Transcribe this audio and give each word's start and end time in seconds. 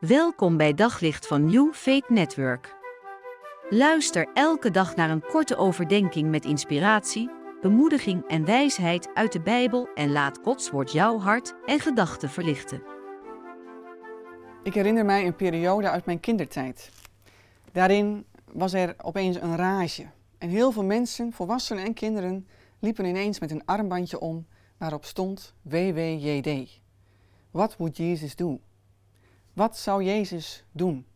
Welkom 0.00 0.56
bij 0.56 0.74
Daglicht 0.74 1.26
van 1.26 1.44
New 1.44 1.72
Faith 1.72 2.08
Network. 2.08 2.76
Luister 3.70 4.28
elke 4.34 4.70
dag 4.70 4.96
naar 4.96 5.10
een 5.10 5.22
korte 5.22 5.56
overdenking 5.56 6.30
met 6.30 6.44
inspiratie, 6.44 7.30
bemoediging 7.60 8.26
en 8.28 8.44
wijsheid 8.44 9.14
uit 9.14 9.32
de 9.32 9.40
Bijbel 9.40 9.88
en 9.94 10.12
laat 10.12 10.38
Gods 10.42 10.70
woord 10.70 10.92
jouw 10.92 11.18
hart 11.18 11.54
en 11.66 11.80
gedachten 11.80 12.30
verlichten. 12.30 12.82
Ik 14.62 14.74
herinner 14.74 15.04
mij 15.04 15.26
een 15.26 15.36
periode 15.36 15.90
uit 15.90 16.06
mijn 16.06 16.20
kindertijd. 16.20 16.90
Daarin 17.72 18.24
was 18.52 18.72
er 18.72 18.94
opeens 19.02 19.36
een 19.36 19.56
rage. 19.56 20.06
En 20.38 20.48
heel 20.48 20.72
veel 20.72 20.84
mensen, 20.84 21.32
volwassenen 21.32 21.84
en 21.84 21.94
kinderen, 21.94 22.46
liepen 22.78 23.04
ineens 23.04 23.40
met 23.40 23.50
een 23.50 23.64
armbandje 23.64 24.20
om 24.20 24.46
waarop 24.76 25.04
stond 25.04 25.54
WWJD. 25.62 26.80
Wat 27.50 27.78
moet 27.78 27.96
Jezus 27.96 28.36
doen? 28.36 28.60
Wat 29.52 29.78
zou 29.78 30.04
Jezus 30.04 30.64
doen? 30.72 31.06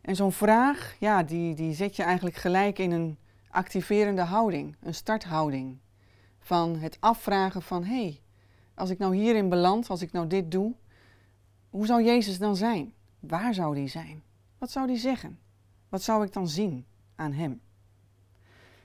En 0.00 0.16
zo'n 0.16 0.32
vraag, 0.32 0.96
ja, 0.98 1.22
die, 1.22 1.54
die 1.54 1.74
zet 1.74 1.96
je 1.96 2.02
eigenlijk 2.02 2.36
gelijk 2.36 2.78
in 2.78 2.90
een 2.90 3.18
activerende 3.50 4.22
houding, 4.22 4.76
een 4.80 4.94
starthouding. 4.94 5.78
Van 6.38 6.76
het 6.76 6.96
afvragen 7.00 7.62
van, 7.62 7.84
hé, 7.84 8.02
hey, 8.02 8.20
als 8.74 8.90
ik 8.90 8.98
nou 8.98 9.16
hierin 9.16 9.48
beland, 9.48 9.88
als 9.90 10.02
ik 10.02 10.12
nou 10.12 10.26
dit 10.26 10.50
doe, 10.50 10.74
hoe 11.70 11.86
zou 11.86 12.04
Jezus 12.04 12.38
dan 12.38 12.56
zijn? 12.56 12.94
Waar 13.20 13.54
zou 13.54 13.74
die 13.74 13.88
zijn? 13.88 14.22
Wat 14.58 14.70
zou 14.70 14.86
die 14.86 14.96
zeggen? 14.96 15.38
Wat 15.88 16.02
zou 16.02 16.24
ik 16.24 16.32
dan 16.32 16.48
zien 16.48 16.86
aan 17.14 17.32
hem? 17.32 17.60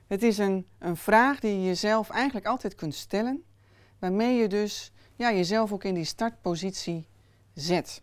Het 0.08 0.24
is 0.24 0.38
een, 0.38 0.68
een 0.78 0.98
vraag 0.98 1.40
die 1.40 1.52
je 1.52 1.66
jezelf 1.66 2.10
eigenlijk 2.10 2.46
altijd 2.46 2.76
kunt 2.76 2.96
stellen, 2.96 3.44
waarmee 4.00 4.38
je 4.38 4.48
dus 4.48 4.92
ja, 5.16 5.34
jezelf 5.34 5.72
ook 5.72 5.84
in 5.84 5.94
die 5.94 6.04
startpositie 6.04 7.08
zet. 7.54 8.02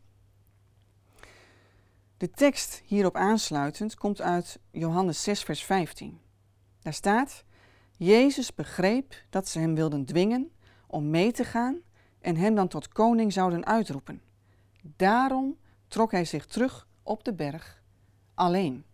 De 2.16 2.30
tekst 2.30 2.82
hierop 2.84 3.16
aansluitend 3.16 3.95
komt 3.95 4.20
uit 4.20 4.59
Johannes 4.70 5.23
6, 5.23 5.43
vers 5.43 5.65
15. 5.65 6.20
Daar 6.82 6.93
staat: 6.93 7.45
Jezus 7.96 8.54
begreep 8.54 9.15
dat 9.30 9.48
ze 9.48 9.59
hem 9.59 9.74
wilden 9.74 10.04
dwingen 10.04 10.51
om 10.87 11.10
mee 11.10 11.32
te 11.32 11.45
gaan 11.45 11.79
en 12.20 12.37
hem 12.37 12.54
dan 12.54 12.68
tot 12.68 12.88
koning 12.88 13.32
zouden 13.32 13.66
uitroepen. 13.66 14.23
Daarom 14.82 15.57
trok 15.88 16.10
hij 16.10 16.24
zich 16.24 16.46
terug 16.46 16.88
op 17.02 17.24
de 17.24 17.35
berg 17.35 17.82
alleen. 18.35 18.85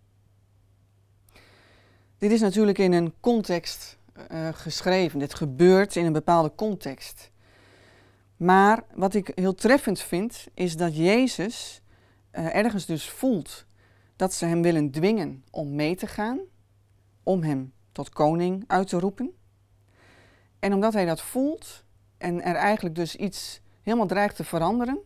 Dit 2.19 2.31
is 2.31 2.41
natuurlijk 2.41 2.79
in 2.79 2.93
een 2.93 3.15
context 3.21 3.99
uh, 4.33 4.49
geschreven. 4.53 5.19
Dit 5.19 5.35
gebeurt 5.35 5.97
in 5.97 6.05
een 6.05 6.13
bepaalde 6.13 6.55
context. 6.55 7.31
Maar 8.37 8.85
wat 8.95 9.15
ik 9.15 9.33
heel 9.35 9.55
treffend 9.55 10.01
vind, 10.01 10.47
is 10.55 10.77
dat 10.77 10.97
Jezus 10.97 11.80
uh, 12.33 12.55
ergens 12.55 12.87
dus 12.87 13.11
voelt 13.11 13.67
dat 14.17 14.33
ze 14.33 14.47
hem 14.47 14.63
willen 14.63 14.91
dwingen 14.91 15.45
om 15.51 15.75
mee 15.75 15.97
te 15.97 16.07
gaan, 16.07 16.41
om 17.23 17.43
hem 17.43 17.73
tot 17.93 18.09
koning 18.09 18.65
uit 18.67 18.89
te 18.89 18.99
roepen. 18.99 19.35
En 20.59 20.73
omdat 20.73 20.93
hij 20.93 21.05
dat 21.05 21.23
voelt 21.23 21.85
en 22.19 22.43
er 22.43 22.55
eigenlijk 22.55 22.95
dus 22.95 23.17
iets 23.17 23.61
helemaal 23.83 24.07
dreigt 24.07 24.37
te 24.37 24.45
veranderen, 24.45 24.99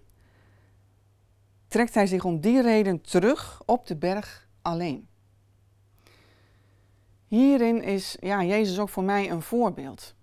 trekt 1.69 1.95
hij 1.95 2.06
zich 2.06 2.25
om 2.25 2.41
die 2.41 2.62
reden 2.62 3.00
terug 3.00 3.62
op 3.67 3.86
de 3.86 3.97
berg 3.97 4.48
alleen. 4.62 5.08
Hierin 7.27 7.83
is 7.83 8.17
ja, 8.20 8.45
Jezus 8.45 8.78
ook 8.78 8.89
voor 8.89 9.05
mij 9.05 9.30
een 9.30 9.42
voorbeeld. 9.42 10.14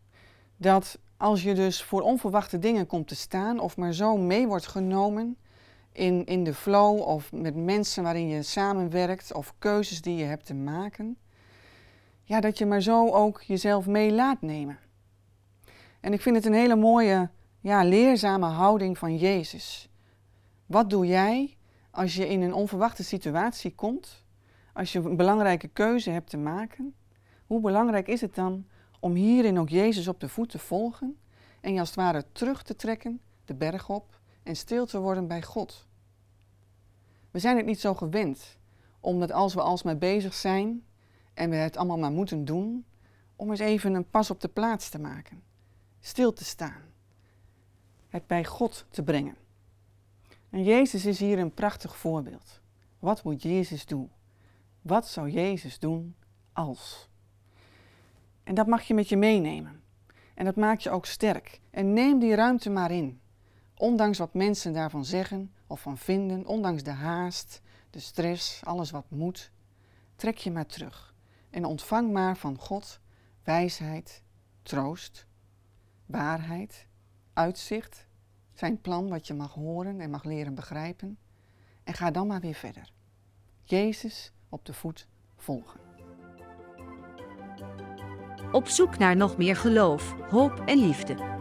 Dat 0.57 0.99
als 1.17 1.43
je 1.43 1.53
dus 1.53 1.83
voor 1.83 2.01
onverwachte 2.01 2.59
dingen 2.59 2.87
komt 2.87 3.07
te 3.07 3.15
staan 3.15 3.59
of 3.59 3.77
maar 3.77 3.93
zo 3.93 4.17
mee 4.17 4.47
wordt 4.47 4.67
genomen 4.67 5.37
in, 5.91 6.25
in 6.25 6.43
de 6.43 6.53
flow 6.53 6.99
of 6.99 7.31
met 7.31 7.55
mensen 7.55 8.03
waarin 8.03 8.27
je 8.27 8.43
samenwerkt 8.43 9.33
of 9.33 9.53
keuzes 9.59 10.01
die 10.01 10.15
je 10.15 10.23
hebt 10.23 10.45
te 10.45 10.53
maken, 10.53 11.17
ja, 12.23 12.39
dat 12.39 12.57
je 12.57 12.65
maar 12.65 12.81
zo 12.81 13.09
ook 13.09 13.41
jezelf 13.41 13.87
mee 13.87 14.11
laat 14.11 14.41
nemen. 14.41 14.79
En 15.99 16.13
ik 16.13 16.21
vind 16.21 16.35
het 16.35 16.45
een 16.45 16.53
hele 16.53 16.75
mooie, 16.75 17.29
ja, 17.59 17.83
leerzame 17.83 18.45
houding 18.45 18.97
van 18.97 19.17
Jezus. 19.17 19.89
Wat 20.65 20.89
doe 20.89 21.05
jij 21.05 21.57
als 21.91 22.15
je 22.15 22.27
in 22.27 22.41
een 22.41 22.53
onverwachte 22.53 23.03
situatie 23.03 23.75
komt, 23.75 24.23
als 24.73 24.91
je 24.91 24.99
een 24.99 25.15
belangrijke 25.15 25.67
keuze 25.67 26.09
hebt 26.09 26.29
te 26.29 26.37
maken? 26.37 26.95
Hoe 27.45 27.61
belangrijk 27.61 28.07
is 28.07 28.21
het 28.21 28.35
dan 28.35 28.65
om 28.99 29.13
hierin 29.13 29.59
ook 29.59 29.69
Jezus 29.69 30.07
op 30.07 30.19
de 30.19 30.29
voet 30.29 30.49
te 30.49 30.59
volgen 30.59 31.17
en 31.61 31.73
je 31.73 31.79
als 31.79 31.89
het 31.89 31.97
ware 31.97 32.25
terug 32.31 32.63
te 32.63 32.75
trekken, 32.75 33.21
de 33.45 33.53
berg 33.53 33.89
op 33.89 34.20
en 34.43 34.55
stil 34.55 34.85
te 34.85 34.99
worden 34.99 35.27
bij 35.27 35.41
God? 35.41 35.87
We 37.31 37.39
zijn 37.39 37.57
het 37.57 37.65
niet 37.65 37.79
zo 37.79 37.93
gewend, 37.93 38.57
omdat 38.99 39.31
als 39.31 39.53
we 39.53 39.61
alsmaar 39.61 39.97
bezig 39.97 40.33
zijn 40.33 40.85
en 41.33 41.49
we 41.49 41.55
het 41.55 41.77
allemaal 41.77 41.97
maar 41.97 42.11
moeten 42.11 42.45
doen, 42.45 42.85
om 43.35 43.49
eens 43.49 43.59
even 43.59 43.93
een 43.93 44.09
pas 44.09 44.29
op 44.29 44.41
de 44.41 44.47
plaats 44.47 44.89
te 44.89 44.99
maken, 44.99 45.43
stil 45.99 46.33
te 46.33 46.43
staan, 46.43 46.81
het 48.09 48.27
bij 48.27 48.45
God 48.45 48.85
te 48.89 49.03
brengen. 49.03 49.35
En 50.49 50.63
Jezus 50.63 51.05
is 51.05 51.19
hier 51.19 51.39
een 51.39 51.53
prachtig 51.53 51.97
voorbeeld. 51.97 52.61
Wat 52.99 53.23
moet 53.23 53.41
Jezus 53.41 53.85
doen? 53.85 54.11
Wat 54.81 55.07
zou 55.07 55.29
Jezus 55.29 55.79
doen 55.79 56.15
als? 56.53 57.09
En 58.43 58.55
dat 58.55 58.67
mag 58.67 58.83
je 58.83 58.93
met 58.93 59.09
je 59.09 59.17
meenemen. 59.17 59.81
En 60.33 60.45
dat 60.45 60.55
maakt 60.55 60.83
je 60.83 60.89
ook 60.89 61.05
sterk. 61.05 61.61
En 61.69 61.93
neem 61.93 62.19
die 62.19 62.35
ruimte 62.35 62.69
maar 62.69 62.91
in. 62.91 63.20
Ondanks 63.81 64.17
wat 64.17 64.33
mensen 64.33 64.73
daarvan 64.73 65.05
zeggen 65.05 65.53
of 65.67 65.81
van 65.81 65.97
vinden, 65.97 66.45
ondanks 66.45 66.83
de 66.83 66.91
haast, 66.91 67.61
de 67.89 67.99
stress, 67.99 68.65
alles 68.65 68.91
wat 68.91 69.05
moet, 69.09 69.51
trek 70.15 70.37
je 70.37 70.51
maar 70.51 70.65
terug. 70.65 71.15
En 71.49 71.65
ontvang 71.65 72.11
maar 72.11 72.37
van 72.37 72.57
God 72.57 72.99
wijsheid, 73.43 74.23
troost, 74.63 75.27
waarheid, 76.05 76.87
uitzicht, 77.33 78.07
zijn 78.53 78.81
plan 78.81 79.09
wat 79.09 79.27
je 79.27 79.33
mag 79.33 79.53
horen 79.53 79.99
en 79.99 80.09
mag 80.09 80.23
leren 80.23 80.55
begrijpen. 80.55 81.17
En 81.83 81.93
ga 81.93 82.11
dan 82.11 82.27
maar 82.27 82.41
weer 82.41 82.53
verder. 82.53 82.91
Jezus 83.63 84.31
op 84.49 84.65
de 84.65 84.73
voet 84.73 85.07
volgen. 85.37 85.79
Op 88.51 88.67
zoek 88.67 88.97
naar 88.97 89.15
nog 89.15 89.37
meer 89.37 89.55
geloof, 89.55 90.13
hoop 90.29 90.59
en 90.65 90.77
liefde. 90.77 91.40